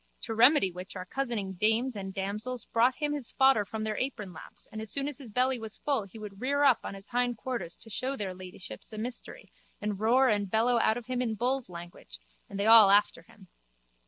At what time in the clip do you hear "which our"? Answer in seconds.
0.71-1.05